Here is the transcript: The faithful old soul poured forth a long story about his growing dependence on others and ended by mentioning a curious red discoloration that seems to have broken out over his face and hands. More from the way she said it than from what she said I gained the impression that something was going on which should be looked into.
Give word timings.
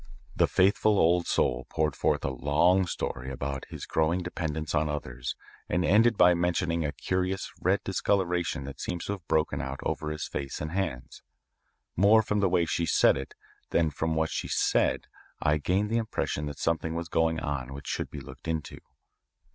The 0.35 0.47
faithful 0.47 0.97
old 0.97 1.27
soul 1.27 1.67
poured 1.69 1.95
forth 1.95 2.25
a 2.25 2.31
long 2.31 2.87
story 2.87 3.29
about 3.29 3.67
his 3.69 3.85
growing 3.85 4.21
dependence 4.23 4.73
on 4.73 4.89
others 4.89 5.35
and 5.69 5.85
ended 5.85 6.17
by 6.17 6.33
mentioning 6.33 6.83
a 6.83 6.91
curious 6.91 7.51
red 7.61 7.83
discoloration 7.83 8.63
that 8.63 8.79
seems 8.81 9.05
to 9.05 9.11
have 9.11 9.27
broken 9.27 9.61
out 9.61 9.79
over 9.83 10.09
his 10.09 10.27
face 10.27 10.59
and 10.59 10.71
hands. 10.71 11.21
More 11.95 12.23
from 12.23 12.39
the 12.39 12.49
way 12.49 12.65
she 12.65 12.87
said 12.87 13.15
it 13.15 13.35
than 13.69 13.91
from 13.91 14.15
what 14.15 14.31
she 14.31 14.47
said 14.47 15.05
I 15.39 15.59
gained 15.59 15.91
the 15.91 15.97
impression 15.99 16.47
that 16.47 16.57
something 16.57 16.95
was 16.95 17.07
going 17.07 17.39
on 17.39 17.71
which 17.71 17.85
should 17.85 18.09
be 18.09 18.21
looked 18.21 18.47
into. 18.47 18.79